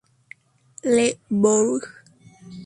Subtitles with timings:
[0.83, 1.85] Le Bourg